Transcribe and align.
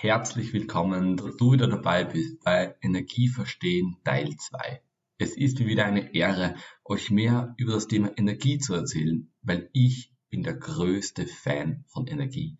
Herzlich 0.00 0.52
willkommen, 0.52 1.16
dass 1.16 1.36
du 1.38 1.54
wieder 1.54 1.66
dabei 1.66 2.04
bist 2.04 2.44
bei 2.44 2.76
Energieverstehen 2.82 3.96
Teil 4.04 4.36
2. 4.36 4.80
Es 5.18 5.36
ist 5.36 5.58
mir 5.58 5.66
wieder 5.66 5.86
eine 5.86 6.14
Ehre, 6.14 6.54
euch 6.84 7.10
mehr 7.10 7.52
über 7.56 7.72
das 7.72 7.88
Thema 7.88 8.16
Energie 8.16 8.58
zu 8.58 8.74
erzählen, 8.74 9.28
weil 9.42 9.68
ich 9.72 10.14
bin 10.30 10.44
der 10.44 10.54
größte 10.54 11.26
Fan 11.26 11.84
von 11.88 12.06
Energie. 12.06 12.58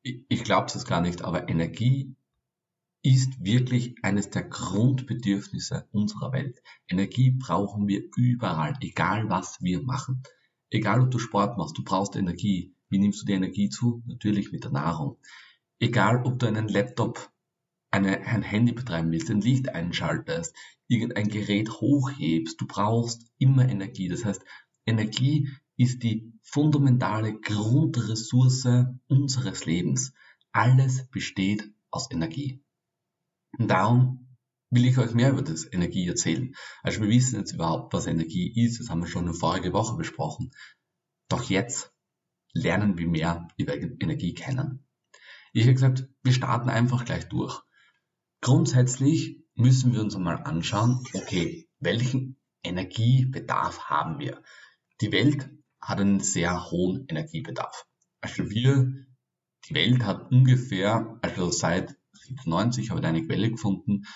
Ich 0.00 0.42
glaube 0.42 0.68
es 0.74 0.86
gar 0.86 1.02
nicht, 1.02 1.20
aber 1.20 1.50
Energie 1.50 2.16
ist 3.02 3.44
wirklich 3.44 3.96
eines 4.02 4.30
der 4.30 4.44
Grundbedürfnisse 4.44 5.86
unserer 5.92 6.32
Welt. 6.32 6.62
Energie 6.88 7.32
brauchen 7.32 7.88
wir 7.88 8.04
überall, 8.16 8.72
egal 8.80 9.28
was 9.28 9.58
wir 9.60 9.82
machen. 9.82 10.22
Egal 10.70 11.02
ob 11.02 11.10
du 11.10 11.18
Sport 11.18 11.58
machst, 11.58 11.76
du 11.76 11.84
brauchst 11.84 12.16
Energie. 12.16 12.74
Wie 12.88 12.98
nimmst 12.98 13.20
du 13.20 13.26
die 13.26 13.34
Energie 13.34 13.68
zu? 13.68 14.02
Natürlich 14.06 14.50
mit 14.50 14.64
der 14.64 14.70
Nahrung. 14.70 15.18
Egal 15.80 16.22
ob 16.24 16.38
du 16.38 16.46
einen 16.46 16.68
Laptop, 16.68 17.30
eine, 17.90 18.20
ein 18.26 18.42
Handy 18.42 18.72
betreiben 18.72 19.12
willst, 19.12 19.30
ein 19.30 19.40
Licht 19.40 19.68
einschaltest, 19.68 20.54
irgendein 20.88 21.28
Gerät 21.28 21.70
hochhebst, 21.70 22.60
du 22.60 22.66
brauchst 22.66 23.26
immer 23.38 23.68
Energie. 23.68 24.08
Das 24.08 24.24
heißt, 24.24 24.44
Energie 24.86 25.48
ist 25.76 26.02
die 26.02 26.32
fundamentale 26.42 27.40
Grundressource 27.40 28.86
unseres 29.08 29.66
Lebens. 29.66 30.12
Alles 30.52 31.08
besteht 31.08 31.72
aus 31.90 32.10
Energie. 32.10 32.62
Und 33.58 33.68
darum 33.68 34.36
will 34.70 34.86
ich 34.86 34.98
euch 34.98 35.14
mehr 35.14 35.30
über 35.30 35.42
das 35.42 35.72
Energie 35.72 36.06
erzählen. 36.06 36.54
Also 36.82 37.00
wir 37.00 37.08
wissen 37.08 37.38
jetzt 37.38 37.52
überhaupt, 37.52 37.92
was 37.92 38.06
Energie 38.06 38.52
ist. 38.64 38.80
Das 38.80 38.90
haben 38.90 39.00
wir 39.00 39.08
schon 39.08 39.26
in 39.26 39.34
vorige 39.34 39.72
Woche 39.72 39.96
besprochen. 39.96 40.50
Doch 41.28 41.44
jetzt 41.44 41.92
lernen 42.52 42.98
wir 42.98 43.08
mehr 43.08 43.48
über 43.56 43.76
Energie 43.76 44.34
kennen. 44.34 44.83
Ich 45.56 45.62
habe 45.62 45.74
gesagt, 45.74 46.08
wir 46.24 46.32
starten 46.32 46.68
einfach 46.68 47.04
gleich 47.04 47.28
durch. 47.28 47.62
Grundsätzlich 48.40 49.40
müssen 49.54 49.92
wir 49.92 50.00
uns 50.00 50.16
einmal 50.16 50.42
anschauen, 50.42 51.04
okay, 51.12 51.68
welchen 51.78 52.40
Energiebedarf 52.64 53.84
haben 53.84 54.18
wir? 54.18 54.42
Die 55.00 55.12
Welt 55.12 55.48
hat 55.80 56.00
einen 56.00 56.18
sehr 56.18 56.72
hohen 56.72 57.06
Energiebedarf. 57.06 57.86
Also 58.20 58.50
wir, 58.50 58.92
die 59.68 59.74
Welt 59.76 60.04
hat 60.04 60.32
ungefähr, 60.32 61.20
also 61.22 61.52
seit 61.52 61.90
1990 62.14 62.90
habe 62.90 63.00
ich 63.00 63.06
eine 63.06 63.24
Quelle 63.24 63.52
gefunden, 63.52 64.06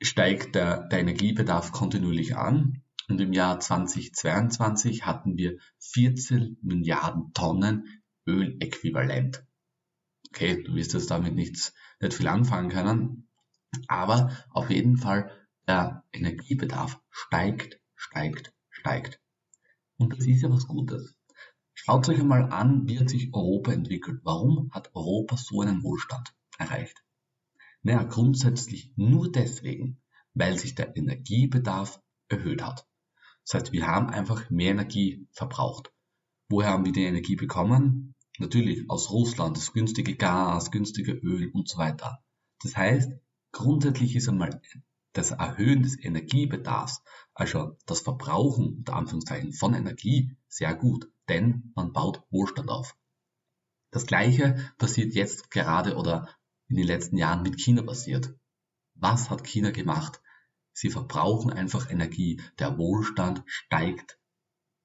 steigt 0.00 0.54
der, 0.54 0.86
der 0.86 1.00
Energiebedarf 1.00 1.72
kontinuierlich 1.72 2.36
an. 2.36 2.84
Und 3.08 3.20
im 3.20 3.32
Jahr 3.32 3.58
2022 3.58 5.04
hatten 5.04 5.36
wir 5.36 5.58
14 5.80 6.58
Milliarden 6.62 7.32
Tonnen 7.32 8.02
Öläquivalent. 8.24 9.44
Okay, 10.34 10.64
du 10.64 10.74
wirst 10.74 10.94
jetzt 10.94 11.12
damit 11.12 11.36
nichts, 11.36 11.72
nicht 12.00 12.14
viel 12.14 12.26
anfangen 12.26 12.68
können, 12.68 13.28
aber 13.86 14.36
auf 14.50 14.68
jeden 14.68 14.96
Fall 14.96 15.30
der 15.68 16.02
Energiebedarf 16.12 17.00
steigt, 17.08 17.80
steigt, 17.94 18.52
steigt. 18.68 19.20
Und 19.96 20.12
das 20.12 20.26
ist 20.26 20.42
ja 20.42 20.50
was 20.50 20.66
Gutes. 20.66 21.14
Schaut 21.72 22.08
euch 22.08 22.18
einmal 22.18 22.50
an, 22.50 22.88
wie 22.88 22.98
hat 22.98 23.10
sich 23.10 23.32
Europa 23.32 23.70
entwickelt. 23.70 24.22
Warum 24.24 24.70
hat 24.72 24.90
Europa 24.96 25.36
so 25.36 25.60
einen 25.60 25.84
Wohlstand 25.84 26.34
erreicht? 26.58 27.04
Naja, 27.82 28.02
grundsätzlich 28.02 28.92
nur 28.96 29.30
deswegen, 29.30 30.02
weil 30.32 30.58
sich 30.58 30.74
der 30.74 30.96
Energiebedarf 30.96 32.02
erhöht 32.26 32.60
hat. 32.60 32.88
Das 33.44 33.54
heißt, 33.54 33.72
wir 33.72 33.86
haben 33.86 34.10
einfach 34.10 34.50
mehr 34.50 34.72
Energie 34.72 35.28
verbraucht. 35.30 35.92
Woher 36.48 36.70
haben 36.70 36.84
wir 36.84 36.92
die 36.92 37.04
Energie 37.04 37.36
bekommen? 37.36 38.13
Natürlich 38.38 38.90
aus 38.90 39.10
Russland, 39.10 39.56
das 39.56 39.72
günstige 39.72 40.16
Gas, 40.16 40.70
günstige 40.70 41.12
Öl 41.12 41.50
und 41.52 41.68
so 41.68 41.78
weiter. 41.78 42.24
Das 42.62 42.76
heißt, 42.76 43.12
grundsätzlich 43.52 44.16
ist 44.16 44.28
einmal 44.28 44.60
das 45.12 45.30
Erhöhen 45.30 45.82
des 45.82 46.02
Energiebedarfs, 46.02 47.02
also 47.34 47.76
das 47.86 48.00
Verbrauchen 48.00 48.78
unter 48.78 48.96
Anführungszeichen 48.96 49.52
von 49.52 49.74
Energie, 49.74 50.36
sehr 50.48 50.74
gut, 50.74 51.08
denn 51.28 51.72
man 51.76 51.92
baut 51.92 52.22
Wohlstand 52.30 52.68
auf. 52.68 52.96
Das 53.92 54.06
gleiche 54.06 54.56
passiert 54.76 55.14
jetzt 55.14 55.52
gerade 55.52 55.96
oder 55.96 56.28
in 56.66 56.76
den 56.76 56.86
letzten 56.86 57.16
Jahren 57.16 57.42
mit 57.42 57.60
China 57.60 57.82
passiert. 57.82 58.34
Was 58.94 59.30
hat 59.30 59.46
China 59.46 59.70
gemacht? 59.70 60.20
Sie 60.72 60.90
verbrauchen 60.90 61.52
einfach 61.52 61.90
Energie. 61.90 62.42
Der 62.58 62.76
Wohlstand 62.78 63.44
steigt 63.46 64.18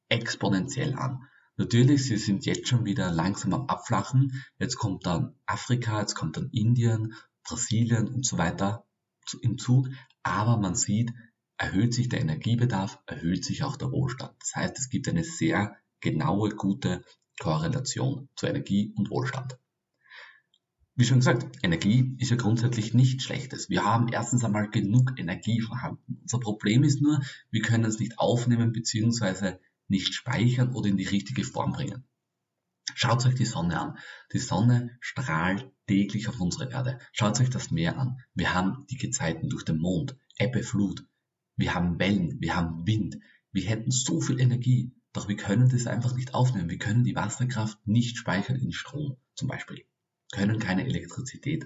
exponentiell 0.09 0.93
an. 0.93 1.27
Natürlich, 1.59 2.05
sie 2.05 2.15
sind 2.15 2.45
jetzt 2.45 2.69
schon 2.69 2.85
wieder 2.85 3.11
langsam 3.11 3.53
am 3.53 3.67
Abflachen. 3.67 4.45
Jetzt 4.59 4.77
kommt 4.77 5.05
dann 5.05 5.35
Afrika, 5.45 5.99
jetzt 5.99 6.15
kommt 6.15 6.37
dann 6.37 6.49
Indien, 6.53 7.15
Brasilien 7.43 8.07
und 8.07 8.25
so 8.25 8.37
weiter 8.37 8.87
im 9.41 9.57
Zug. 9.57 9.89
Aber 10.23 10.55
man 10.55 10.73
sieht, 10.73 11.11
erhöht 11.57 11.93
sich 11.93 12.07
der 12.07 12.21
Energiebedarf, 12.21 12.99
erhöht 13.07 13.43
sich 13.43 13.63
auch 13.63 13.75
der 13.75 13.91
Wohlstand. 13.91 14.31
Das 14.39 14.55
heißt, 14.55 14.79
es 14.79 14.89
gibt 14.89 15.09
eine 15.09 15.25
sehr 15.25 15.75
genaue, 15.99 16.51
gute 16.51 17.03
Korrelation 17.41 18.29
zu 18.37 18.47
Energie 18.47 18.93
und 18.95 19.09
Wohlstand. 19.09 19.59
Wie 20.95 21.03
schon 21.03 21.19
gesagt, 21.19 21.57
Energie 21.61 22.15
ist 22.19 22.31
ja 22.31 22.37
grundsätzlich 22.37 22.93
nichts 22.93 23.25
Schlechtes. 23.25 23.69
Wir 23.69 23.83
haben 23.83 24.07
erstens 24.07 24.45
einmal 24.45 24.69
genug 24.69 25.19
Energie 25.19 25.59
vorhanden. 25.59 26.19
Unser 26.21 26.39
Problem 26.39 26.83
ist 26.83 27.01
nur, 27.01 27.19
wir 27.51 27.61
können 27.61 27.83
es 27.83 27.99
nicht 27.99 28.17
aufnehmen 28.17 28.71
bzw. 28.71 29.57
nicht 29.89 30.13
speichern 30.13 30.73
oder 30.73 30.87
in 30.87 30.97
die 30.97 31.07
richtige 31.07 31.43
Form 31.43 31.73
bringen. 31.73 32.05
Schaut 32.95 33.25
euch 33.25 33.35
die 33.35 33.45
Sonne 33.45 33.79
an. 33.79 33.97
Die 34.33 34.39
Sonne 34.39 34.97
strahlt 34.99 35.69
täglich 35.87 36.27
auf 36.27 36.39
unsere 36.39 36.71
Erde. 36.71 36.99
Schaut 37.11 37.39
euch 37.39 37.49
das 37.49 37.71
Meer 37.71 37.97
an. 37.97 38.17
Wir 38.33 38.53
haben 38.53 38.85
die 38.89 38.97
Gezeiten 38.97 39.49
durch 39.49 39.63
den 39.63 39.77
Mond, 39.77 40.17
Ebbe, 40.37 40.63
Flut. 40.63 41.05
Wir 41.55 41.75
haben 41.75 41.99
Wellen, 41.99 42.39
wir 42.39 42.55
haben 42.55 42.87
Wind. 42.87 43.17
Wir 43.51 43.63
hätten 43.63 43.91
so 43.91 44.21
viel 44.21 44.39
Energie, 44.39 44.95
doch 45.13 45.27
wir 45.27 45.35
können 45.35 45.69
das 45.69 45.87
einfach 45.87 46.15
nicht 46.15 46.33
aufnehmen. 46.33 46.69
Wir 46.69 46.77
können 46.77 47.03
die 47.03 47.15
Wasserkraft 47.15 47.77
nicht 47.85 48.17
speichern 48.17 48.55
in 48.55 48.71
Strom 48.71 49.17
zum 49.35 49.47
Beispiel 49.47 49.85
können 50.31 50.59
keine 50.59 50.85
Elektrizität 50.85 51.65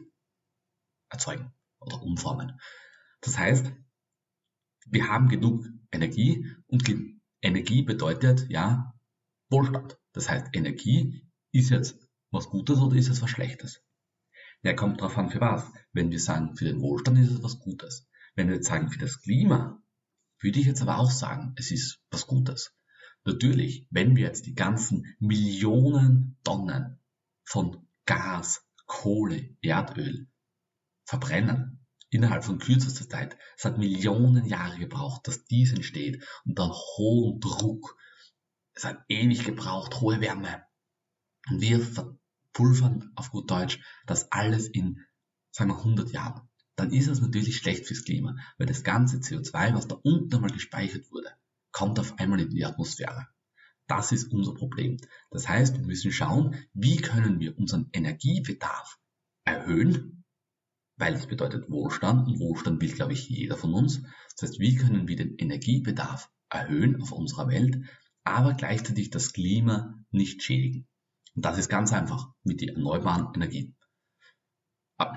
erzeugen 1.10 1.54
oder 1.80 2.02
umformen. 2.02 2.60
Das 3.22 3.38
heißt, 3.38 3.72
wir 4.86 5.08
haben 5.08 5.30
genug 5.30 5.66
Energie 5.92 6.48
und 6.68 6.84
Energie 7.44 7.84
bedeutet 7.84 8.50
ja 8.50 8.96
Wohlstand. 9.50 10.00
Das 10.14 10.30
heißt, 10.30 10.48
Energie 10.54 11.30
ist 11.52 11.70
jetzt 11.70 12.00
was 12.32 12.48
Gutes 12.48 12.80
oder 12.80 12.96
ist 12.96 13.10
es 13.10 13.22
was 13.22 13.30
Schlechtes? 13.30 13.84
Ja, 14.64 14.74
kommt 14.74 15.02
drauf 15.02 15.18
an, 15.18 15.30
für 15.30 15.42
was. 15.42 15.70
Wenn 15.92 16.10
wir 16.10 16.22
sagen, 16.22 16.56
für 16.56 16.64
den 16.64 16.82
Wohlstand 16.82 17.20
ist 17.20 17.32
es 17.32 17.44
was 17.44 17.60
Gutes. 17.60 18.08
Wenn 18.36 18.48
wir 18.48 18.56
jetzt 18.56 18.68
sagen, 18.68 18.90
für 18.90 19.00
das 19.00 19.22
Klima, 19.22 19.84
würde 20.40 20.60
ich 20.60 20.66
jetzt 20.66 20.82
aber 20.82 20.98
auch 20.98 21.12
sagen, 21.12 21.54
es 21.58 21.70
ist 21.70 22.00
was 22.12 22.28
Gutes. 22.28 22.74
Natürlich, 23.26 23.88
wenn 23.90 24.16
wir 24.16 24.24
jetzt 24.24 24.46
die 24.46 24.56
ganzen 24.56 25.14
Millionen 25.20 26.38
Tonnen 26.46 27.00
von 27.44 27.86
Gas, 28.06 28.66
Kohle, 28.86 29.58
Erdöl 29.62 30.28
verbrennen 31.06 31.83
innerhalb 32.14 32.44
von 32.44 32.60
kürzester 32.60 33.08
Zeit. 33.08 33.38
Es 33.58 33.66
hat 33.66 33.78
Millionen 33.78 34.46
Jahre 34.46 34.78
gebraucht, 34.78 35.28
dass 35.28 35.46
dies 35.46 35.74
entsteht 35.74 36.24
unter 36.46 36.70
hohem 36.70 37.40
Druck. 37.40 37.98
Es 38.74 38.86
hat 38.86 39.04
ewig 39.08 39.44
gebraucht, 39.44 40.02
hohe 40.02 40.22
Wärme. 40.22 40.64
Und 41.50 41.62
wir 41.62 41.80
verpulvern 41.82 43.12
auf 43.16 43.32
gut 43.32 43.50
Deutsch 43.52 43.80
das 44.06 44.32
alles 44.32 44.68
in, 44.68 45.06
sagen 45.52 45.72
wir, 45.72 45.78
100 45.78 46.12
Jahren. 46.12 46.50
Dann 46.76 46.92
ist 46.92 47.08
es 47.08 47.22
natürlich 47.22 47.58
schlecht 47.58 47.86
fürs 47.86 48.04
Klima, 48.04 48.36
weil 48.58 48.66
das 48.66 48.84
ganze 48.84 49.18
CO2, 49.18 49.76
was 49.76 49.88
da 49.88 49.96
unten 49.96 50.34
einmal 50.34 50.50
gespeichert 50.50 51.12
wurde, 51.12 51.30
kommt 51.72 52.00
auf 52.00 52.18
einmal 52.20 52.40
in 52.40 52.50
die 52.50 52.66
Atmosphäre. 52.66 53.28
Das 53.88 54.12
ist 54.12 54.32
unser 54.32 54.54
Problem. 54.54 54.98
Das 55.30 55.48
heißt, 55.48 55.78
wir 55.78 55.86
müssen 55.86 56.12
schauen, 56.12 56.56
wie 56.74 56.98
können 56.98 57.40
wir 57.40 57.58
unseren 57.58 57.90
Energiebedarf 57.92 58.98
erhöhen, 59.44 60.23
weil 60.98 61.14
das 61.14 61.28
bedeutet 61.28 61.70
Wohlstand 61.70 62.28
und 62.28 62.40
Wohlstand 62.40 62.82
will, 62.82 62.94
glaube 62.94 63.14
ich, 63.14 63.30
jeder 63.30 63.58
von 63.58 63.74
uns. 63.74 64.04
Das 64.36 64.50
heißt, 64.50 64.60
wie 64.60 64.76
können 64.76 65.08
wir 65.08 65.16
den 65.16 65.38
Energiebedarf 65.38 66.30
erhöhen 66.50 67.02
auf 67.02 67.12
unserer 67.12 67.48
Welt, 67.48 67.84
aber 68.24 68.54
gleichzeitig 68.54 69.10
das 69.10 69.34
Klima 69.34 70.04
nicht 70.12 70.44
schädigen. 70.44 70.88
Und 71.36 71.46
das 71.46 71.58
ist 71.58 71.70
ganz 71.70 71.92
einfach 71.94 72.30
mit 72.44 72.62
den 72.62 72.70
erneuerbaren 72.70 73.34
Energien. 73.34 73.76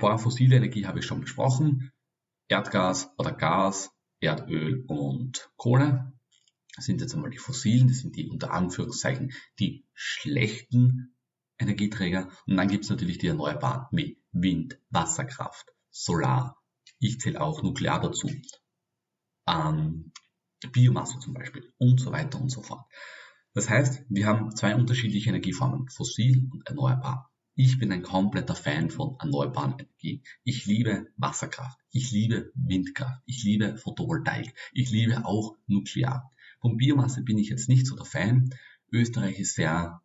Vor 0.01 0.19
fossile 0.19 0.57
Energie 0.57 0.87
habe 0.87 1.01
ich 1.01 1.05
schon 1.05 1.21
besprochen. 1.21 1.93
Erdgas 2.49 3.11
oder 3.19 3.33
Gas, 3.33 3.91
Erdöl 4.21 4.85
und 4.87 5.51
Kohle. 5.57 6.13
Das 6.75 6.85
sind 6.85 7.01
jetzt 7.01 7.15
einmal 7.15 7.31
die 7.31 7.39
fossilen, 7.39 7.89
das 7.89 7.99
sind 7.99 8.17
die 8.17 8.29
unter 8.29 8.53
Anführungszeichen 8.53 9.33
die 9.59 9.87
schlechten 9.95 11.15
Energieträger. 11.59 12.29
Und 12.47 12.57
dann 12.57 12.69
gibt 12.69 12.85
es 12.85 12.91
natürlich 12.91 13.19
die 13.19 13.29
erneuerbaren 13.29 13.87
wie 13.93 14.21
Wind, 14.33 14.79
Wasserkraft, 14.91 15.73
Solar. 15.99 16.59
Ich 16.99 17.21
zähle 17.21 17.41
auch 17.41 17.63
Nuklear 17.63 18.01
dazu. 18.01 18.31
Ähm, 19.49 20.13
Biomasse 20.73 21.19
zum 21.21 21.33
Beispiel 21.33 21.73
und 21.79 22.01
so 22.01 22.13
weiter 22.13 22.41
und 22.41 22.51
so 22.51 22.63
fort. 22.63 22.85
Das 23.55 23.71
heißt, 23.71 24.05
wir 24.11 24.27
haben 24.27 24.55
zwei 24.55 24.75
unterschiedliche 24.75 25.31
Energieformen, 25.31 25.89
fossil 25.89 26.51
und 26.53 26.67
erneuerbar. 26.69 27.31
Ich 27.55 27.79
bin 27.79 27.91
ein 27.91 28.03
kompletter 28.03 28.55
Fan 28.55 28.91
von 28.91 29.17
erneuerbaren 29.19 29.73
Energien. 29.79 30.23
Ich 30.45 30.67
liebe 30.67 31.07
Wasserkraft. 31.17 31.79
Ich 31.91 32.11
liebe 32.11 32.53
Windkraft. 32.55 33.23
Ich 33.25 33.43
liebe 33.45 33.79
Photovoltaik. 33.79 34.55
Ich 34.75 34.91
liebe 34.91 35.25
auch 35.25 35.57
Nuklear. 35.67 36.31
Von 36.61 36.77
Biomasse 36.77 37.23
bin 37.23 37.39
ich 37.39 37.49
jetzt 37.49 37.71
nicht 37.71 37.87
so 37.87 37.97
der 37.97 38.05
Fan. 38.05 38.51
Österreich 38.93 39.39
ist 39.39 39.55
sehr, 39.55 40.03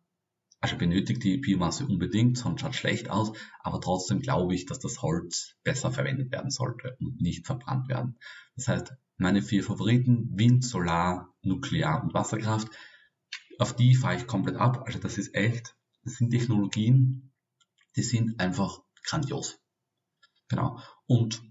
also 0.62 0.76
benötigt 0.76 1.24
die 1.24 1.38
Biomasse 1.38 1.84
unbedingt, 1.84 2.38
sonst 2.38 2.60
schaut 2.60 2.76
schlecht 2.76 3.10
aus. 3.10 3.32
Aber 3.60 3.80
trotzdem 3.80 4.20
glaube 4.20 4.54
ich, 4.54 4.64
dass 4.64 4.78
das 4.78 5.02
Holz 5.02 5.56
besser 5.64 5.90
verwendet 5.90 6.30
werden 6.30 6.50
sollte 6.50 6.96
und 7.00 7.20
nicht 7.20 7.46
verbrannt 7.46 7.88
werden. 7.88 8.16
Das 8.54 8.68
heißt, 8.68 8.94
meine 9.16 9.42
vier 9.42 9.64
Favoriten, 9.64 10.38
Wind, 10.38 10.64
Solar, 10.64 11.34
Nuklear 11.42 12.02
und 12.04 12.14
Wasserkraft, 12.14 12.68
auf 13.58 13.74
die 13.74 13.96
fahre 13.96 14.16
ich 14.16 14.28
komplett 14.28 14.56
ab. 14.56 14.84
Also 14.86 15.00
das 15.00 15.18
ist 15.18 15.34
echt, 15.34 15.76
das 16.04 16.14
sind 16.14 16.30
Technologien, 16.30 17.32
die 17.96 18.02
sind 18.02 18.38
einfach 18.38 18.82
grandios. 19.02 19.58
Genau. 20.48 20.78
Und 21.06 21.42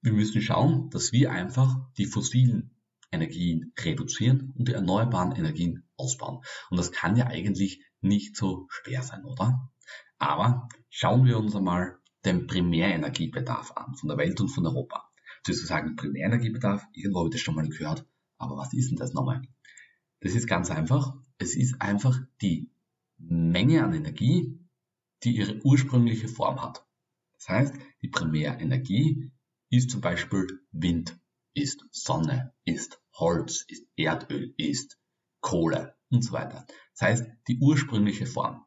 wir 0.00 0.12
müssen 0.12 0.42
schauen, 0.42 0.90
dass 0.90 1.10
wir 1.10 1.32
einfach 1.32 1.76
die 1.98 2.06
fossilen 2.06 2.70
Energien 3.10 3.72
reduzieren 3.80 4.52
und 4.56 4.68
die 4.68 4.74
erneuerbaren 4.74 5.32
Energien 5.32 5.83
ausbauen. 5.96 6.40
Und 6.70 6.78
das 6.78 6.92
kann 6.92 7.16
ja 7.16 7.26
eigentlich 7.26 7.84
nicht 8.00 8.36
so 8.36 8.66
schwer 8.68 9.02
sein, 9.02 9.24
oder? 9.24 9.70
Aber 10.18 10.68
schauen 10.88 11.24
wir 11.24 11.38
uns 11.38 11.54
einmal 11.54 11.98
den 12.24 12.46
Primärenergiebedarf 12.46 13.72
an, 13.72 13.94
von 13.94 14.08
der 14.08 14.18
Welt 14.18 14.40
und 14.40 14.48
von 14.48 14.66
Europa. 14.66 15.10
Sozusagen 15.46 15.96
Primärenergiebedarf, 15.96 16.86
irgendwo 16.92 17.20
habe 17.20 17.28
ich 17.28 17.34
das 17.34 17.40
schon 17.42 17.54
mal 17.54 17.68
gehört, 17.68 18.06
aber 18.38 18.56
was 18.56 18.72
ist 18.72 18.90
denn 18.90 18.96
das 18.96 19.12
nochmal? 19.12 19.42
Das 20.20 20.34
ist 20.34 20.46
ganz 20.46 20.70
einfach. 20.70 21.14
Es 21.38 21.54
ist 21.54 21.80
einfach 21.80 22.18
die 22.40 22.70
Menge 23.18 23.84
an 23.84 23.94
Energie, 23.94 24.58
die 25.22 25.36
ihre 25.36 25.60
ursprüngliche 25.64 26.28
Form 26.28 26.62
hat. 26.62 26.86
Das 27.34 27.48
heißt, 27.48 27.74
die 28.02 28.08
Primärenergie 28.08 29.30
ist 29.70 29.90
zum 29.90 30.00
Beispiel 30.00 30.46
Wind, 30.72 31.18
ist 31.54 31.84
Sonne, 31.90 32.54
ist 32.64 33.00
Holz, 33.14 33.64
ist 33.68 33.86
Erdöl, 33.96 34.54
ist 34.56 34.98
Kohle 35.44 35.94
und 36.10 36.24
so 36.24 36.32
weiter. 36.32 36.66
Das 36.92 37.02
heißt, 37.02 37.26
die 37.48 37.58
ursprüngliche 37.58 38.24
Form. 38.24 38.64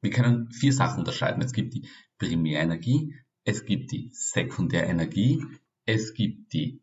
Wir 0.00 0.12
können 0.12 0.52
vier 0.52 0.72
Sachen 0.72 1.00
unterscheiden. 1.00 1.42
Es 1.42 1.52
gibt 1.52 1.74
die 1.74 1.88
Primärenergie, 2.18 3.16
es 3.42 3.64
gibt 3.64 3.90
die 3.90 4.10
Sekundärenergie, 4.12 5.44
es 5.86 6.14
gibt 6.14 6.52
die 6.52 6.80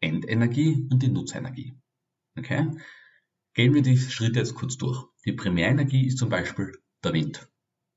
Endenergie 0.00 0.86
und 0.90 1.02
die 1.02 1.08
Nutzenergie. 1.08 1.80
Okay? 2.36 2.76
Gehen 3.54 3.72
wir 3.72 3.80
die 3.80 3.96
Schritte 3.96 4.40
jetzt 4.40 4.54
kurz 4.54 4.76
durch. 4.76 5.02
Die 5.24 5.32
Primärenergie 5.32 6.06
ist 6.06 6.18
zum 6.18 6.28
Beispiel 6.28 6.72
der 7.02 7.14
Wind. 7.14 7.48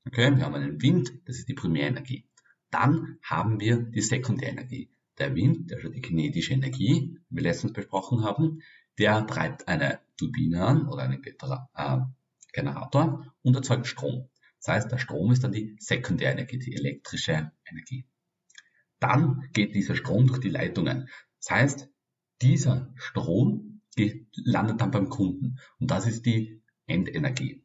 Okay, 0.06 0.34
wir 0.34 0.42
haben 0.42 0.54
einen 0.54 0.80
Wind, 0.80 1.12
das 1.26 1.36
ist 1.36 1.48
die 1.50 1.54
Primärenergie. 1.54 2.26
Dann 2.70 3.18
haben 3.22 3.60
wir 3.60 3.82
die 3.82 4.00
Sekundärenergie. 4.00 4.90
Der 5.18 5.34
Wind, 5.34 5.70
also 5.70 5.90
die 5.90 6.00
kinetische 6.00 6.54
Energie, 6.54 7.18
die 7.28 7.36
wir 7.36 7.42
letztens 7.42 7.74
besprochen 7.74 8.24
haben, 8.24 8.62
der 8.98 9.26
treibt 9.26 9.68
eine 9.68 10.00
Turbine 10.16 10.64
an 10.64 10.88
oder 10.88 11.02
einen 11.02 11.22
äh, 11.24 11.98
Generator 12.52 13.34
und 13.42 13.54
erzeugt 13.54 13.86
Strom. 13.86 14.28
Das 14.58 14.74
heißt, 14.74 14.90
der 14.90 14.98
Strom 14.98 15.30
ist 15.30 15.44
dann 15.44 15.52
die 15.52 15.76
Sekundärenergie, 15.78 16.58
die 16.58 16.74
elektrische 16.74 17.52
Energie. 17.64 18.06
Dann 18.98 19.48
geht 19.52 19.74
dieser 19.74 19.94
Strom 19.94 20.26
durch 20.26 20.40
die 20.40 20.48
Leitungen. 20.48 21.08
Das 21.40 21.50
heißt, 21.50 21.88
dieser 22.42 22.92
Strom 22.96 23.82
landet 24.34 24.80
dann 24.80 24.90
beim 24.90 25.08
Kunden 25.08 25.58
und 25.78 25.90
das 25.90 26.06
ist 26.06 26.26
die 26.26 26.62
Endenergie. 26.86 27.64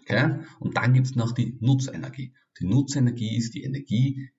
Okay? 0.00 0.40
Und 0.58 0.76
dann 0.76 0.92
gibt 0.94 1.06
es 1.06 1.14
noch 1.14 1.32
die 1.32 1.56
Nutzenergie. 1.60 2.34
Die 2.60 2.66
Nutzenergie 2.66 3.36
ist 3.36 3.54
die 3.54 3.64
Energie, 3.64 4.30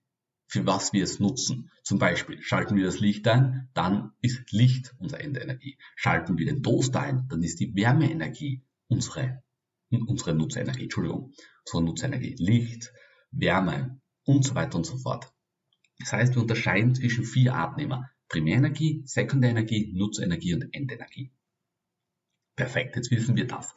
für 0.48 0.66
was 0.66 0.94
wir 0.94 1.04
es 1.04 1.20
nutzen. 1.20 1.72
Zum 1.84 2.00
Beispiel 2.00 2.42
schalten 2.42 2.76
wir 2.76 2.86
das 2.86 3.00
Licht 3.00 3.28
ein, 3.28 3.70
dann 3.74 4.14
ist 4.22 4.52
Licht 4.52 4.96
unsere 4.98 5.22
Endenergie. 5.22 5.78
Schalten 5.96 6.38
wir 6.38 6.46
den 6.46 6.64
Toaster 6.64 7.02
ein, 7.02 7.28
dann 7.30 7.44
ist 7.44 7.60
die 7.60 7.76
Wärmeenergie 7.76 8.64
unsere, 8.88 9.44
unsere 9.90 10.34
Nutzenergie. 10.34 10.84
Entschuldigung, 10.84 11.34
unsere 11.66 11.84
Nutzenergie. 11.84 12.36
Licht, 12.40 12.94
Wärme 13.32 14.00
und 14.24 14.46
so 14.46 14.56
weiter 14.56 14.78
und 14.78 14.86
so 14.86 14.98
fort. 14.98 15.32
Das 16.00 16.14
heißt, 16.14 16.36
wir 16.36 16.42
unterscheiden 16.42 16.96
zwischen 16.96 17.26
vier 17.26 17.54
Arten. 17.54 17.94
Primärenergie, 18.30 19.04
Sekundärenergie, 19.06 19.94
Nutzenergie 19.94 20.54
und 20.54 20.74
Endenergie. 20.74 21.32
Perfekt, 22.58 22.96
jetzt 22.96 23.12
wissen 23.12 23.36
wir 23.36 23.48
das. 23.48 23.74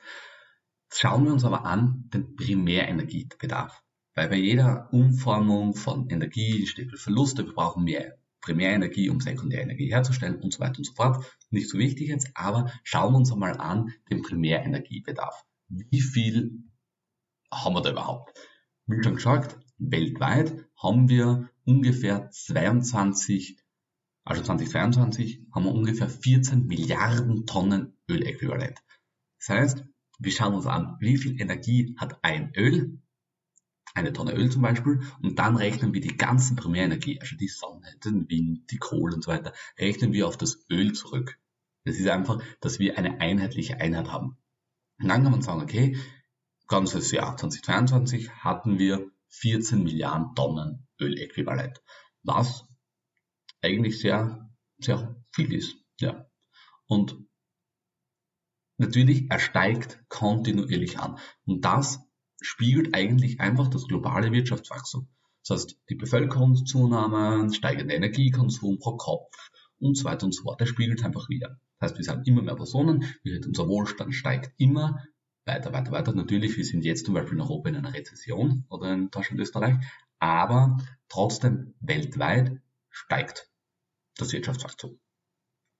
Schauen 0.92 1.24
wir 1.24 1.32
uns 1.32 1.44
aber 1.44 1.64
an 1.64 2.08
den 2.12 2.34
Primärenergiebedarf. 2.34 3.82
Weil 4.14 4.28
bei 4.28 4.36
jeder 4.36 4.92
Umformung 4.92 5.74
von 5.74 6.08
Energie 6.10 6.58
entsteht 6.58 6.98
Verluste, 6.98 7.46
wir 7.46 7.54
brauchen 7.54 7.84
mehr 7.84 8.18
Primärenergie, 8.40 9.10
um 9.10 9.20
Sekundärenergie 9.20 9.92
herzustellen 9.92 10.40
und 10.40 10.52
so 10.52 10.60
weiter 10.60 10.78
und 10.78 10.84
so 10.84 10.94
fort. 10.94 11.24
Nicht 11.50 11.68
so 11.68 11.78
wichtig 11.78 12.08
jetzt, 12.08 12.30
aber 12.34 12.72
schauen 12.82 13.12
wir 13.12 13.18
uns 13.18 13.32
einmal 13.32 13.56
an 13.58 13.92
den 14.10 14.22
Primärenergiebedarf. 14.22 15.44
Wie 15.68 16.00
viel 16.00 16.64
haben 17.52 17.74
wir 17.74 17.82
da 17.82 17.90
überhaupt? 17.90 18.32
Wie 18.86 19.02
schon 19.02 19.16
gesagt, 19.16 19.58
weltweit 19.78 20.66
haben 20.76 21.08
wir 21.08 21.48
ungefähr 21.64 22.30
22, 22.30 23.58
also 24.24 24.42
2022 24.42 25.46
haben 25.54 25.64
wir 25.64 25.72
ungefähr 25.72 26.08
14 26.08 26.66
Milliarden 26.66 27.46
Tonnen 27.46 27.96
Öläquivalent. 28.08 28.78
Das 29.38 29.48
heißt, 29.48 29.84
wir 30.18 30.32
schauen 30.32 30.54
uns 30.54 30.66
an, 30.66 30.96
wie 31.00 31.16
viel 31.16 31.40
Energie 31.40 31.94
hat 31.98 32.18
ein 32.22 32.52
Öl, 32.56 33.00
eine 33.94 34.12
Tonne 34.12 34.34
Öl 34.34 34.50
zum 34.50 34.62
Beispiel, 34.62 35.02
und 35.22 35.38
dann 35.38 35.56
rechnen 35.56 35.92
wir 35.92 36.00
die 36.00 36.16
ganzen 36.16 36.56
Primärenergie, 36.56 37.20
also 37.20 37.36
die 37.36 37.48
Sonne, 37.48 37.86
den 38.04 38.28
Wind, 38.28 38.70
die 38.70 38.78
Kohle 38.78 39.14
und 39.14 39.24
so 39.24 39.30
weiter, 39.30 39.52
rechnen 39.78 40.12
wir 40.12 40.26
auf 40.26 40.36
das 40.36 40.64
Öl 40.70 40.92
zurück. 40.92 41.38
Das 41.84 41.96
ist 41.96 42.08
einfach, 42.08 42.42
dass 42.60 42.78
wir 42.78 42.98
eine 42.98 43.20
einheitliche 43.20 43.80
Einheit 43.80 44.10
haben. 44.10 44.36
Und 45.00 45.08
dann 45.08 45.22
kann 45.22 45.32
man 45.32 45.42
sagen, 45.42 45.62
okay, 45.62 45.96
ganzes 46.66 47.10
Jahr 47.10 47.36
2022 47.36 48.30
hatten 48.30 48.78
wir 48.78 49.10
14 49.28 49.82
Milliarden 49.82 50.34
Tonnen 50.34 50.86
Öläquivalent, 51.00 51.82
was 52.22 52.64
eigentlich 53.62 53.98
sehr, 54.00 54.50
sehr 54.78 55.16
viel 55.32 55.52
ist. 55.54 55.76
Ja. 55.98 56.26
Und 56.86 57.16
Natürlich, 58.80 59.30
er 59.30 59.38
steigt 59.38 60.02
kontinuierlich 60.08 60.98
an. 60.98 61.18
Und 61.44 61.66
das 61.66 62.00
spiegelt 62.40 62.94
eigentlich 62.94 63.40
einfach 63.40 63.68
das 63.68 63.86
globale 63.86 64.32
Wirtschaftswachstum. 64.32 65.08
Das 65.46 65.58
heißt, 65.58 65.78
die 65.88 65.94
Bevölkerungszunahme, 65.94 67.52
steigender 67.52 67.94
Energiekonsum 67.94 68.78
pro 68.78 68.96
Kopf 68.96 69.50
und 69.78 69.96
so 69.96 70.04
weiter 70.04 70.26
und 70.26 70.34
so 70.34 70.42
fort. 70.42 70.60
Das 70.60 70.68
spiegelt 70.68 71.04
einfach 71.04 71.28
wieder. 71.28 71.58
Das 71.78 71.90
heißt, 71.90 71.98
wir 71.98 72.04
sind 72.04 72.28
immer 72.28 72.42
mehr 72.42 72.56
Personen, 72.56 73.04
unser 73.24 73.68
Wohlstand 73.68 74.14
steigt 74.14 74.52
immer 74.58 75.02
weiter, 75.46 75.72
weiter, 75.72 75.92
weiter. 75.92 76.12
Natürlich, 76.12 76.56
wir 76.56 76.64
sind 76.64 76.84
jetzt 76.84 77.06
zum 77.06 77.14
Beispiel 77.14 77.34
in 77.34 77.40
Europa 77.40 77.70
in 77.70 77.76
einer 77.76 77.94
Rezession 77.94 78.64
oder 78.68 78.92
in 78.92 79.10
Deutschland, 79.10 79.40
Österreich, 79.40 79.76
aber 80.18 80.78
trotzdem 81.08 81.74
weltweit 81.80 82.60
steigt 82.90 83.50
das 84.16 84.32
Wirtschaftswachstum. 84.32 85.00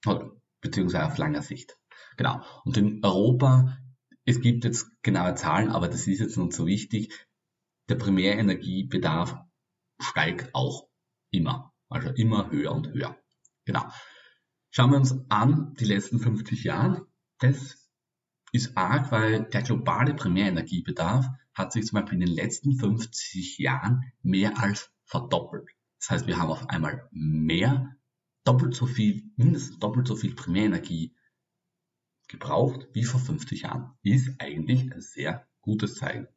Oder 0.07 0.33
beziehungsweise 0.61 1.07
auf 1.07 1.19
langer 1.19 1.43
Sicht. 1.43 1.77
Genau. 2.17 2.43
Und 2.65 2.77
in 2.77 3.05
Europa, 3.05 3.79
es 4.31 4.41
gibt 4.41 4.65
jetzt 4.65 4.91
genaue 5.03 5.35
Zahlen, 5.35 5.71
aber 5.71 5.89
das 5.89 6.07
ist 6.07 6.21
jetzt 6.21 6.37
nicht 6.37 6.53
so 6.53 6.67
wichtig. 6.67 7.13
Der 7.89 7.97
Primärenergiebedarf 7.97 9.37
steigt 10.01 10.55
auch 10.55 10.89
immer. 11.31 11.73
Also 11.89 12.11
immer 12.11 12.51
höher 12.51 12.73
und 12.73 12.93
höher. 12.93 13.19
Genau. 13.65 13.85
Schauen 14.71 14.91
wir 14.93 14.99
uns 14.99 15.15
an, 15.29 15.75
die 15.81 15.85
letzten 15.85 16.21
50 16.21 16.63
Jahre. 16.63 17.09
Das 17.39 17.91
ist 18.53 18.77
arg, 18.77 19.11
weil 19.11 19.45
der 19.45 19.63
globale 19.63 20.15
Primärenergiebedarf 20.15 21.27
hat 21.53 21.73
sich 21.73 21.87
zum 21.87 22.01
Beispiel 22.01 22.21
in 22.21 22.27
den 22.27 22.35
letzten 22.35 22.75
50 22.77 23.59
Jahren 23.59 24.13
mehr 24.23 24.61
als 24.61 24.93
verdoppelt. 25.05 25.69
Das 25.99 26.11
heißt, 26.11 26.27
wir 26.29 26.39
haben 26.39 26.51
auf 26.51 26.69
einmal 26.69 27.09
mehr, 27.11 27.97
doppelt 28.45 28.77
so 28.77 28.87
viel, 28.87 29.25
mindestens 29.37 29.81
doppelt 29.81 30.07
so 30.07 30.15
viel 30.15 30.35
Primärenergie 30.35 31.17
gebraucht 32.31 32.89
wie 32.93 33.05
vor 33.05 33.21
50 33.21 33.63
Jahren. 33.63 33.93
Ist 34.03 34.41
eigentlich 34.41 34.93
ein 34.93 35.01
sehr 35.01 35.47
gutes 35.61 35.97
Zeichen. 35.97 36.29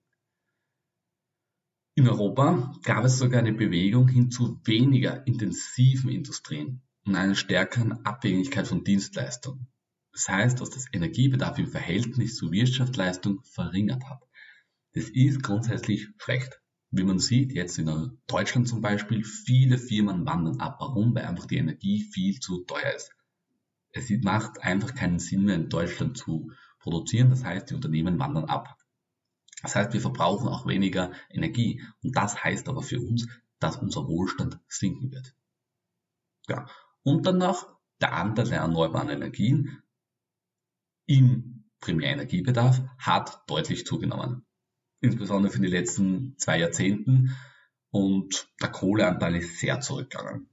In 1.95 2.09
Europa 2.09 2.73
gab 2.83 3.05
es 3.05 3.19
sogar 3.19 3.39
eine 3.39 3.53
Bewegung 3.53 4.07
hin 4.07 4.31
zu 4.31 4.59
weniger 4.65 5.25
intensiven 5.27 6.09
Industrien 6.09 6.81
und 7.05 7.15
einer 7.15 7.35
stärkeren 7.35 8.03
Abhängigkeit 8.05 8.67
von 8.67 8.83
Dienstleistungen. 8.83 9.67
Das 10.11 10.27
heißt, 10.27 10.59
dass 10.59 10.71
das 10.71 10.87
Energiebedarf 10.91 11.59
im 11.59 11.67
Verhältnis 11.67 12.35
zur 12.35 12.51
Wirtschaftsleistung 12.51 13.41
verringert 13.43 14.03
hat. 14.05 14.23
Das 14.93 15.09
ist 15.09 15.43
grundsätzlich 15.43 16.07
schlecht. 16.17 16.59
Wie 16.89 17.03
man 17.03 17.19
sieht, 17.19 17.53
jetzt 17.53 17.77
in 17.79 18.19
Deutschland 18.27 18.67
zum 18.67 18.81
Beispiel, 18.81 19.23
viele 19.23 19.77
Firmen 19.77 20.25
wandern 20.25 20.59
ab. 20.59 20.77
Warum? 20.79 21.15
Weil 21.15 21.25
einfach 21.25 21.45
die 21.45 21.57
Energie 21.57 22.03
viel 22.03 22.39
zu 22.39 22.63
teuer 22.65 22.93
ist 22.93 23.11
es 23.93 24.09
macht 24.21 24.61
einfach 24.63 24.93
keinen 24.95 25.19
Sinn 25.19 25.45
mehr 25.45 25.55
in 25.55 25.69
Deutschland 25.69 26.17
zu 26.17 26.51
produzieren. 26.79 27.29
Das 27.29 27.43
heißt, 27.43 27.69
die 27.69 27.75
Unternehmen 27.75 28.19
wandern 28.19 28.45
ab. 28.45 28.77
Das 29.61 29.75
heißt, 29.75 29.93
wir 29.93 30.01
verbrauchen 30.01 30.49
auch 30.49 30.67
weniger 30.67 31.11
Energie. 31.29 31.81
Und 32.03 32.15
das 32.15 32.43
heißt 32.43 32.67
aber 32.67 32.81
für 32.81 32.99
uns, 32.99 33.27
dass 33.59 33.77
unser 33.77 34.07
Wohlstand 34.07 34.59
sinken 34.67 35.11
wird. 35.11 35.35
Ja. 36.47 36.67
Und 37.03 37.25
dann 37.25 37.37
noch 37.37 37.69
der 38.01 38.13
Anteil 38.13 38.49
der 38.49 38.59
erneuerbaren 38.59 39.09
Energien 39.09 39.81
im 41.05 41.69
Primärenergiebedarf 41.79 42.81
hat 42.97 43.43
deutlich 43.47 43.85
zugenommen. 43.85 44.45
Insbesondere 45.01 45.51
für 45.53 45.61
die 45.61 45.67
letzten 45.67 46.37
zwei 46.37 46.59
Jahrzehnten. 46.59 47.35
Und 47.91 48.49
der 48.61 48.69
Kohleanteil 48.69 49.35
ist 49.35 49.59
sehr 49.59 49.79
zurückgegangen. 49.81 50.49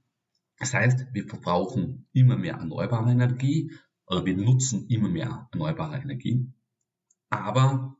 Das 0.61 0.75
heißt, 0.75 1.07
wir 1.11 1.25
verbrauchen 1.25 2.07
immer 2.13 2.37
mehr 2.37 2.53
erneuerbare 2.53 3.09
Energie 3.09 3.71
oder 4.05 4.23
wir 4.25 4.37
nutzen 4.37 4.87
immer 4.89 5.09
mehr 5.09 5.49
erneuerbare 5.51 5.97
Energie. 5.97 6.53
Aber 7.31 7.97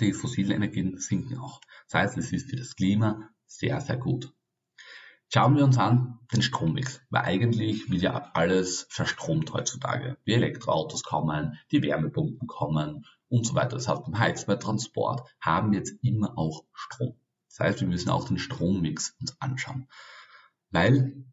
die 0.00 0.12
fossilen 0.12 0.50
Energien 0.50 0.98
sinken 0.98 1.38
auch. 1.38 1.60
Das 1.86 2.00
heißt, 2.00 2.18
es 2.18 2.32
ist 2.32 2.50
für 2.50 2.56
das 2.56 2.74
Klima 2.74 3.30
sehr, 3.46 3.80
sehr 3.80 3.96
gut. 3.98 4.34
Schauen 5.32 5.54
wir 5.54 5.64
uns 5.64 5.78
an 5.78 6.18
den 6.32 6.42
Strommix, 6.42 7.00
weil 7.10 7.22
eigentlich 7.22 7.88
wird 7.88 8.02
ja 8.02 8.32
alles 8.34 8.88
verstromt 8.90 9.52
heutzutage. 9.52 10.18
Die 10.26 10.32
Elektroautos 10.32 11.04
kommen, 11.04 11.56
die 11.70 11.82
Wärmepumpen 11.82 12.48
kommen 12.48 13.06
und 13.28 13.46
so 13.46 13.54
weiter. 13.54 13.76
Das 13.76 13.86
heißt, 13.86 14.02
beim 14.02 14.18
Heiz, 14.18 14.44
bei 14.46 14.56
Transport 14.56 15.32
haben 15.40 15.70
wir 15.70 15.78
jetzt 15.78 16.02
immer 16.02 16.36
auch 16.36 16.64
Strom. 16.72 17.14
Das 17.48 17.60
heißt, 17.60 17.80
wir 17.80 17.86
müssen 17.86 18.10
auch 18.10 18.26
den 18.26 18.38
Strommix 18.38 19.14
uns 19.20 19.40
anschauen. 19.40 19.86
Weil 20.72 21.24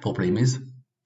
Problem 0.00 0.36
ist, 0.36 0.60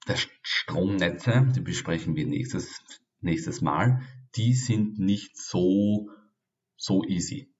der 0.07 0.17
Stromnetze, 0.41 1.51
die 1.55 1.61
besprechen 1.61 2.15
wir 2.15 2.25
nächstes, 2.25 2.81
nächstes 3.19 3.61
Mal, 3.61 4.01
die 4.35 4.53
sind 4.53 4.99
nicht 4.99 5.37
so 5.37 6.09
so 6.77 7.03
easy. 7.03 7.53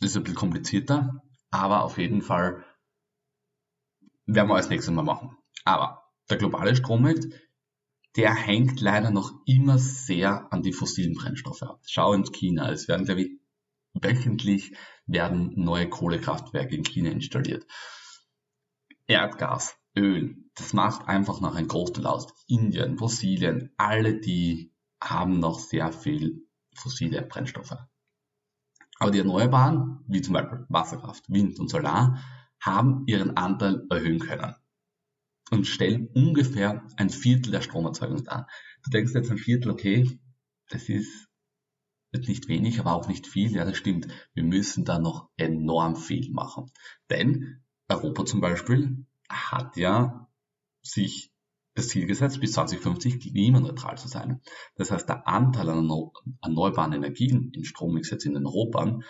Das 0.00 0.10
ist 0.10 0.16
ein 0.16 0.24
bisschen 0.24 0.36
komplizierter, 0.36 1.22
aber 1.50 1.84
auf 1.84 1.98
jeden 1.98 2.22
Fall 2.22 2.64
werden 4.26 4.48
wir 4.48 4.56
als 4.56 4.70
nächstes 4.70 4.92
Mal 4.92 5.02
machen. 5.02 5.36
Aber 5.64 6.02
der 6.30 6.38
globale 6.38 6.74
Strommarkt, 6.74 7.26
der 8.16 8.34
hängt 8.34 8.80
leider 8.80 9.10
noch 9.10 9.32
immer 9.46 9.78
sehr 9.78 10.52
an 10.52 10.62
die 10.62 10.72
fossilen 10.72 11.14
Brennstoffe 11.14 11.62
ab. 11.62 11.80
Schau 11.86 12.12
ins 12.12 12.32
China, 12.32 12.70
es 12.70 12.88
werden, 12.88 13.06
glaube 13.06 13.22
ich, 13.22 13.40
wöchentlich 13.92 14.76
werden 15.06 15.52
neue 15.56 15.88
Kohlekraftwerke 15.88 16.74
in 16.74 16.84
China 16.84 17.10
installiert. 17.10 17.66
Erdgas, 19.06 19.76
Öl, 19.96 20.36
das 20.54 20.72
macht 20.72 21.08
einfach 21.08 21.40
noch 21.40 21.54
ein 21.54 21.68
Großteil 21.68 22.06
aus. 22.06 22.26
Indien, 22.46 22.96
Brasilien, 22.96 23.72
alle 23.76 24.20
die 24.20 24.72
haben 25.00 25.38
noch 25.38 25.58
sehr 25.58 25.92
viel 25.92 26.46
fossile 26.74 27.22
Brennstoffe. 27.22 27.76
Aber 28.98 29.10
die 29.10 29.18
Erneuerbaren, 29.18 30.04
wie 30.08 30.22
zum 30.22 30.34
Beispiel 30.34 30.66
Wasserkraft, 30.68 31.28
Wind 31.28 31.58
und 31.58 31.68
Solar, 31.68 32.22
haben 32.60 33.04
ihren 33.06 33.36
Anteil 33.36 33.86
erhöhen 33.90 34.18
können 34.18 34.54
und 35.50 35.66
stellen 35.66 36.08
ungefähr 36.14 36.86
ein 36.96 37.10
Viertel 37.10 37.50
der 37.50 37.60
Stromerzeugung 37.60 38.24
dar. 38.24 38.48
Du 38.82 38.90
denkst 38.90 39.12
jetzt 39.14 39.30
ein 39.30 39.38
Viertel, 39.38 39.70
okay, 39.70 40.18
das 40.68 40.88
ist 40.88 41.28
jetzt 42.12 42.28
nicht 42.28 42.48
wenig, 42.48 42.80
aber 42.80 42.94
auch 42.94 43.08
nicht 43.08 43.26
viel. 43.26 43.52
Ja, 43.52 43.64
das 43.64 43.76
stimmt. 43.76 44.08
Wir 44.32 44.44
müssen 44.44 44.84
da 44.84 44.98
noch 44.98 45.28
enorm 45.36 45.96
viel 45.96 46.30
machen. 46.32 46.70
Denn 47.10 47.62
Europa 47.88 48.24
zum 48.24 48.40
Beispiel 48.40 49.04
hat 49.28 49.76
ja 49.76 50.28
sich 50.82 51.32
das 51.74 51.88
Ziel 51.88 52.06
gesetzt, 52.06 52.40
bis 52.40 52.52
2050 52.52 53.20
klimaneutral 53.20 53.98
zu 53.98 54.08
sein. 54.08 54.40
Das 54.76 54.90
heißt, 54.90 55.08
der 55.08 55.26
Anteil 55.26 55.68
an 55.70 55.90
erneuerbaren 56.40 56.92
Energien 56.92 57.50
im 57.52 57.64
Strommix 57.64 58.10
jetzt 58.10 58.26
in 58.26 58.36
Europa 58.36 59.00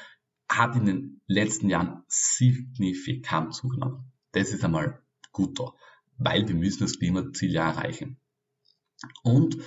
hat 0.49 0.77
in 0.77 0.87
den 0.87 1.21
letzten 1.27 1.69
Jahren 1.69 2.05
signifikant 2.09 3.55
zugenommen. 3.55 4.13
Das 4.33 4.51
ist 4.51 4.65
einmal 4.65 5.03
gut 5.33 5.59
da, 5.59 5.73
weil 6.17 6.49
wir 6.49 6.55
müssen 6.55 6.81
das 6.81 6.99
Klimaziel 6.99 7.53
ja 7.53 7.71
erreichen. 7.71 8.19
Und 9.23 9.59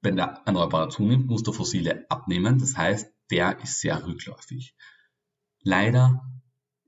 wenn 0.00 0.16
der 0.16 0.42
Erneuerbare 0.44 0.88
zunimmt, 0.88 1.26
muss 1.26 1.44
der 1.44 1.54
Fossile 1.54 2.06
abnehmen. 2.10 2.58
Das 2.58 2.76
heißt, 2.76 3.12
der 3.30 3.60
ist 3.60 3.80
sehr 3.80 4.04
rückläufig. 4.04 4.74
Leider 5.60 6.28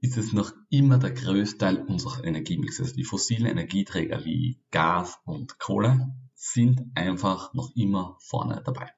ist 0.04 0.18
es 0.18 0.34
noch 0.34 0.52
immer 0.68 0.98
der 0.98 1.12
größte 1.12 1.56
Teil 1.56 1.78
unseres 1.78 2.22
Energiemixes. 2.22 2.92
Die 2.92 3.04
fossilen 3.04 3.46
Energieträger 3.46 4.22
wie 4.26 4.60
Gas 4.70 5.18
und 5.24 5.58
Kohle 5.58 6.14
sind 6.34 6.82
einfach 6.94 7.54
noch 7.54 7.74
immer 7.74 8.18
vorne 8.20 8.60
dabei. 8.62 8.92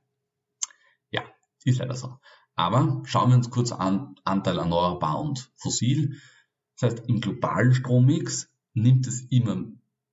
Ja, 1.13 1.23
ist 1.65 1.79
leider 1.79 1.95
so. 1.95 2.19
Aber 2.57 3.03
schauen 3.05 3.31
wir 3.31 3.37
uns 3.37 3.51
kurz 3.51 3.71
an, 3.71 4.17
Anteil 4.25 4.59
erneuerbar 4.59 5.21
und 5.21 5.49
fossil. 5.55 6.21
Das 6.77 6.91
heißt, 6.91 7.09
im 7.09 7.21
globalen 7.21 7.73
Strommix 7.73 8.51
nimmt 8.75 9.07
es 9.07 9.21
immer 9.31 9.65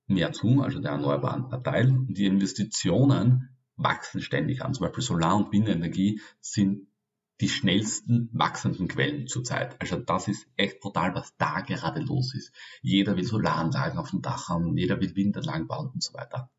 mehr 0.06 0.32
zu, 0.32 0.62
also 0.62 0.78
der 0.78 0.92
erneuerbaren 0.92 1.46
Anteil. 1.46 1.88
Und 1.90 2.14
die 2.14 2.26
Investitionen 2.26 3.48
wachsen 3.74 4.20
ständig 4.20 4.62
an. 4.62 4.74
Zum 4.74 4.86
Beispiel 4.86 5.02
Solar- 5.02 5.34
und 5.34 5.50
Windenergie 5.50 6.20
sind 6.40 6.86
die 7.40 7.48
schnellsten 7.48 8.28
wachsenden 8.32 8.88
Quellen 8.88 9.26
zurzeit. 9.26 9.80
Also 9.80 9.96
das 9.96 10.28
ist 10.28 10.46
echt 10.56 10.80
brutal, 10.80 11.14
was 11.14 11.36
da 11.36 11.60
gerade 11.60 12.00
los 12.00 12.34
ist. 12.34 12.52
Jeder 12.80 13.16
will 13.16 13.24
Solaranlagen 13.24 13.98
auf 13.98 14.10
dem 14.10 14.22
Dach 14.22 14.48
haben, 14.48 14.76
jeder 14.76 15.00
will 15.00 15.16
Windanlagen 15.16 15.66
bauen 15.66 15.90
und 15.92 16.02
so 16.02 16.14
weiter. 16.14 16.50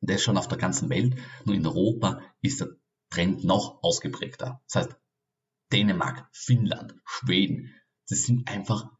Das 0.00 0.22
schon 0.22 0.36
auf 0.36 0.48
der 0.48 0.58
ganzen 0.58 0.88
Welt. 0.90 1.16
Nur 1.44 1.54
in 1.54 1.66
Europa 1.66 2.20
ist 2.40 2.60
der 2.60 2.68
Trend 3.10 3.44
noch 3.44 3.82
ausgeprägter. 3.82 4.62
Das 4.66 4.82
heißt, 4.82 4.96
Dänemark, 5.72 6.28
Finnland, 6.32 6.94
Schweden, 7.04 7.74
das 8.08 8.22
sind 8.22 8.48
einfach, 8.48 8.90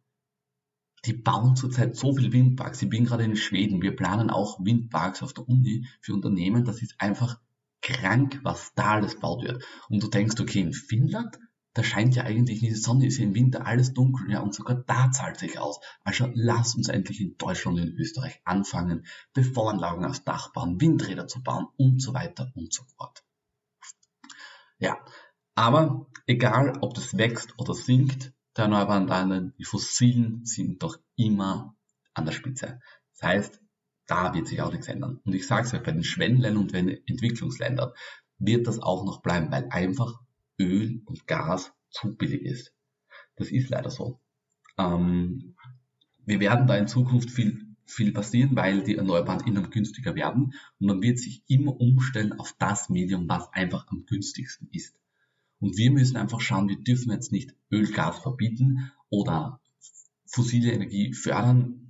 die 1.04 1.12
bauen 1.12 1.56
zurzeit 1.56 1.96
so 1.96 2.14
viel 2.14 2.32
Windparks. 2.32 2.80
Ich 2.82 2.88
bin 2.88 3.04
gerade 3.04 3.24
in 3.24 3.36
Schweden. 3.36 3.82
Wir 3.82 3.94
planen 3.94 4.30
auch 4.30 4.64
Windparks 4.64 5.22
auf 5.22 5.34
der 5.34 5.46
Uni 5.46 5.86
für 6.00 6.14
Unternehmen. 6.14 6.64
Das 6.64 6.80
ist 6.80 6.94
einfach 6.98 7.38
krank, 7.84 8.40
was 8.42 8.72
da 8.74 8.92
alles 8.92 9.20
baut 9.20 9.44
wird. 9.44 9.62
Und 9.88 10.02
du 10.02 10.08
denkst, 10.08 10.40
okay, 10.40 10.60
in 10.60 10.72
Finnland, 10.72 11.38
da 11.74 11.82
scheint 11.82 12.14
ja 12.14 12.22
eigentlich 12.22 12.62
nicht 12.62 12.74
die 12.74 12.80
Sonne, 12.80 13.06
ist 13.06 13.18
ja 13.18 13.24
im 13.24 13.34
Winter 13.34 13.66
alles 13.66 13.92
dunkel, 13.92 14.30
ja, 14.30 14.40
und 14.40 14.54
sogar 14.54 14.76
da 14.76 15.10
zahlt 15.10 15.38
sich 15.38 15.58
aus. 15.58 15.80
Also 16.02 16.30
lass 16.32 16.74
uns 16.74 16.88
endlich 16.88 17.20
in 17.20 17.36
Deutschland 17.36 17.78
und 17.78 17.88
in 17.88 17.96
Österreich 17.96 18.40
anfangen, 18.44 19.06
Bevoranlagen 19.34 20.04
aufs 20.04 20.24
Dach 20.24 20.52
bauen, 20.52 20.80
Windräder 20.80 21.26
zu 21.26 21.42
bauen 21.42 21.66
und 21.76 22.00
so 22.00 22.14
weiter 22.14 22.50
und 22.54 22.72
so 22.72 22.84
fort. 22.96 23.24
Ja, 24.78 25.04
aber 25.54 26.06
egal, 26.26 26.78
ob 26.80 26.94
das 26.94 27.16
wächst 27.16 27.54
oder 27.58 27.74
sinkt, 27.74 28.32
der 28.56 28.64
erneuerbaren 28.64 29.08
Energien, 29.08 29.54
die 29.58 29.64
fossilen 29.64 30.44
sind 30.44 30.82
doch 30.82 30.96
immer 31.16 31.74
an 32.14 32.24
der 32.24 32.32
Spitze. 32.32 32.80
Das 33.12 33.22
heißt, 33.22 33.63
da 34.06 34.34
wird 34.34 34.46
sich 34.46 34.60
auch 34.60 34.72
nichts 34.72 34.88
ändern. 34.88 35.20
Und 35.24 35.34
ich 35.34 35.46
sage 35.46 35.66
es 35.66 35.74
euch, 35.74 35.82
bei 35.82 35.92
den 35.92 36.04
Schwellenländern 36.04 36.62
und 36.62 36.74
den 36.74 36.88
Entwicklungsländern 36.88 37.90
wird 38.38 38.66
das 38.66 38.80
auch 38.80 39.04
noch 39.04 39.22
bleiben, 39.22 39.50
weil 39.50 39.68
einfach 39.70 40.20
Öl 40.58 41.02
und 41.06 41.26
Gas 41.26 41.72
zu 41.90 42.16
billig 42.16 42.42
ist. 42.42 42.72
Das 43.36 43.50
ist 43.50 43.70
leider 43.70 43.90
so. 43.90 44.20
Ähm, 44.78 45.56
wir 46.24 46.40
werden 46.40 46.66
da 46.66 46.76
in 46.76 46.88
Zukunft 46.88 47.30
viel, 47.30 47.76
viel 47.86 48.12
passieren, 48.12 48.56
weil 48.56 48.82
die 48.82 48.96
Erneuerbaren 48.96 49.46
immer 49.46 49.62
günstiger 49.68 50.14
werden 50.14 50.54
und 50.78 50.86
man 50.86 51.02
wird 51.02 51.18
sich 51.18 51.42
immer 51.48 51.78
umstellen 51.78 52.32
auf 52.38 52.54
das 52.58 52.88
Medium, 52.88 53.28
was 53.28 53.52
einfach 53.52 53.86
am 53.88 54.04
günstigsten 54.06 54.68
ist. 54.72 54.96
Und 55.60 55.76
wir 55.76 55.90
müssen 55.90 56.16
einfach 56.16 56.40
schauen, 56.40 56.68
wir 56.68 56.82
dürfen 56.82 57.12
jetzt 57.12 57.32
nicht 57.32 57.54
Öl, 57.70 57.90
Gas 57.90 58.18
verbieten 58.18 58.90
oder 59.08 59.60
fossile 60.26 60.72
Energie 60.72 61.14
fördern, 61.14 61.83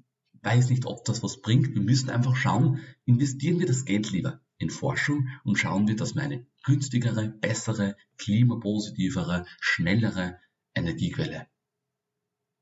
weiß 0.45 0.71
nicht, 0.71 0.87
ob 0.87 1.05
das 1.05 1.23
was 1.23 1.41
bringt. 1.41 1.75
Wir 1.75 1.83
müssen 1.83 2.11
einfach 2.11 2.37
schauen, 2.37 2.81
investieren 3.05 3.59
wir 3.59 3.67
das 3.67 3.85
Geld 3.85 4.11
lieber 4.11 4.41
in 4.59 4.71
Forschung 4.71 5.29
und 5.45 5.57
schauen 5.57 5.89
wir, 5.89 5.97
dass 5.97 6.15
wir 6.15 6.23
eine 6.23 6.47
günstigere, 6.65 7.29
bessere, 7.29 7.97
klimapositivere, 8.19 9.47
schnellere 9.61 10.39
Energiequelle 10.75 11.47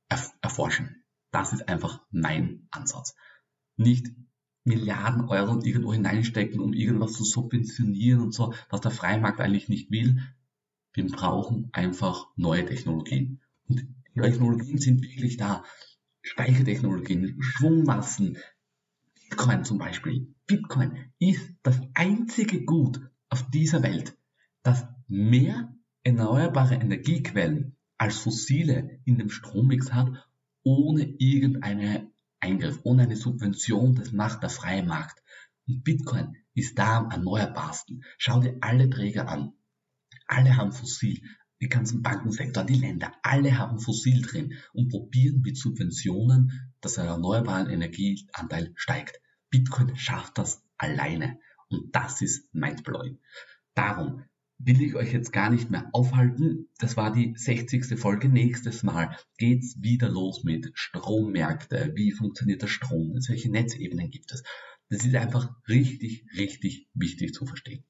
erf 0.08 0.32
erforschen. 0.42 1.04
Das 1.30 1.52
ist 1.52 1.68
einfach 1.68 2.04
mein 2.10 2.68
Ansatz. 2.70 3.14
Nicht 3.76 4.08
Milliarden 4.64 5.24
Euro 5.28 5.60
irgendwo 5.60 5.92
hineinstecken, 5.92 6.60
um 6.60 6.72
irgendwas 6.72 7.14
zu 7.14 7.24
subventionieren 7.24 8.20
und 8.20 8.32
so, 8.32 8.54
was 8.70 8.80
der 8.80 8.92
freie 8.92 9.18
Markt 9.18 9.40
eigentlich 9.40 9.68
nicht 9.68 9.90
will. 9.90 10.20
Wir 10.92 11.06
brauchen 11.06 11.70
einfach 11.72 12.26
neue 12.36 12.64
Technologien. 12.64 13.40
Und 13.66 13.80
die 13.80 14.20
Technologien 14.20 14.78
sind 14.78 15.02
wirklich 15.02 15.36
da. 15.36 15.64
Speichertechnologien, 16.22 17.36
Schwungmassen, 17.40 18.38
Bitcoin 19.28 19.64
zum 19.64 19.78
Beispiel. 19.78 20.34
Bitcoin 20.46 21.12
ist 21.18 21.54
das 21.62 21.80
einzige 21.94 22.64
Gut 22.64 23.00
auf 23.28 23.50
dieser 23.50 23.82
Welt, 23.82 24.16
das 24.62 24.86
mehr 25.08 25.74
erneuerbare 26.04 26.74
Energiequellen 26.74 27.76
als 27.98 28.18
fossile 28.18 29.00
in 29.04 29.18
dem 29.18 29.30
Strommix 29.30 29.92
hat, 29.92 30.10
ohne 30.64 31.04
irgendeine 31.18 32.10
Eingriff, 32.40 32.80
ohne 32.82 33.04
eine 33.04 33.16
Subvention, 33.16 33.94
das 33.94 34.12
macht 34.12 34.42
der 34.42 34.50
freie 34.50 34.82
Markt. 34.82 35.22
Und 35.66 35.84
Bitcoin 35.84 36.36
ist 36.54 36.78
da 36.78 36.98
am 36.98 37.10
erneuerbarsten. 37.10 38.04
Schau 38.18 38.40
dir 38.40 38.58
alle 38.60 38.90
Träger 38.90 39.28
an. 39.28 39.52
Alle 40.26 40.56
haben 40.56 40.72
fossil. 40.72 41.22
Die 41.62 41.68
ganzen 41.68 42.02
Bankensektor, 42.02 42.64
die 42.64 42.74
Länder, 42.74 43.12
alle 43.22 43.56
haben 43.56 43.78
Fossil 43.78 44.20
drin 44.20 44.54
und 44.72 44.88
probieren 44.88 45.42
mit 45.42 45.56
Subventionen, 45.56 46.72
dass 46.80 46.94
der 46.94 47.04
erneuerbaren 47.04 47.70
Energieanteil 47.70 48.72
steigt. 48.74 49.20
Bitcoin 49.48 49.96
schafft 49.96 50.38
das 50.38 50.64
alleine 50.76 51.38
und 51.68 51.94
das 51.94 52.20
ist 52.20 52.52
mindblowing. 52.52 53.20
Darum 53.74 54.24
will 54.58 54.82
ich 54.82 54.96
euch 54.96 55.12
jetzt 55.12 55.32
gar 55.32 55.50
nicht 55.50 55.70
mehr 55.70 55.88
aufhalten. 55.92 56.68
Das 56.78 56.96
war 56.96 57.12
die 57.12 57.34
60. 57.36 57.98
Folge. 57.98 58.28
Nächstes 58.28 58.82
Mal 58.82 59.16
geht's 59.38 59.80
wieder 59.80 60.08
los 60.08 60.42
mit 60.42 60.72
Strommärkte. 60.74 61.92
Wie 61.94 62.10
funktioniert 62.10 62.62
der 62.62 62.68
Strom? 62.68 63.14
Welche 63.28 63.50
Netzebenen 63.50 64.10
gibt 64.10 64.32
es? 64.32 64.42
Das 64.88 65.04
ist 65.04 65.14
einfach 65.14 65.54
richtig, 65.68 66.26
richtig 66.36 66.88
wichtig 66.92 67.34
zu 67.34 67.46
verstehen. 67.46 67.84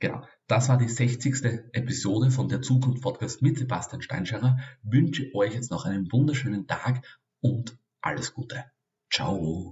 Genau, 0.00 0.22
das 0.46 0.70
war 0.70 0.78
die 0.78 0.88
60. 0.88 1.44
Episode 1.72 2.30
von 2.30 2.48
der 2.48 2.62
Zukunft 2.62 3.02
Podcast 3.02 3.42
mit 3.42 3.58
Sebastian 3.58 4.00
Steinscherer. 4.00 4.58
Wünsche 4.82 5.30
euch 5.34 5.54
jetzt 5.54 5.70
noch 5.70 5.84
einen 5.84 6.10
wunderschönen 6.10 6.66
Tag 6.66 7.02
und 7.40 7.78
alles 8.00 8.32
Gute. 8.32 8.64
Ciao. 9.12 9.68